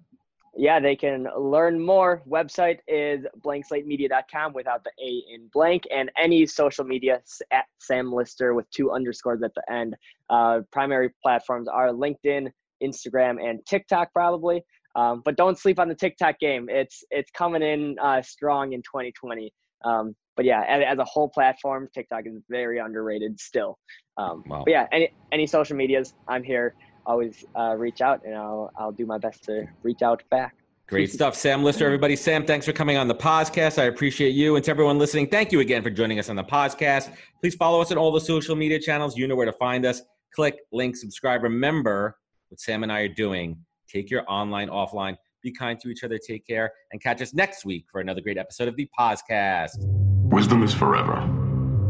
[0.57, 2.23] Yeah, they can learn more.
[2.27, 8.53] Website is blankslatemedia.com without the A in blank, and any social media at Sam Lister
[8.53, 9.95] with two underscores at the end.
[10.29, 12.49] Uh, primary platforms are LinkedIn,
[12.83, 14.63] Instagram, and TikTok, probably.
[14.95, 16.67] Um, but don't sleep on the TikTok game.
[16.69, 19.53] It's it's coming in uh, strong in 2020.
[19.85, 23.77] Um, but yeah, as, as, a whole platform, TikTok is very underrated still.
[24.17, 24.63] Um, wow.
[24.65, 26.73] But yeah, any any social medias, I'm here
[27.07, 30.55] always uh, reach out and I'll, I'll do my best to reach out back.
[30.87, 31.35] Great stuff.
[31.35, 32.15] Sam Lister, everybody.
[32.15, 33.77] Sam, thanks for coming on the podcast.
[33.77, 34.55] I appreciate you.
[34.55, 37.13] And to everyone listening, thank you again for joining us on the podcast.
[37.41, 39.17] Please follow us on all the social media channels.
[39.17, 40.01] You know where to find us.
[40.33, 41.43] Click, link, subscribe.
[41.43, 43.57] Remember what Sam and I are doing.
[43.89, 45.17] Take your online, offline.
[45.43, 46.17] Be kind to each other.
[46.17, 46.71] Take care.
[46.93, 49.75] And catch us next week for another great episode of the podcast.
[49.79, 51.19] Wisdom is forever.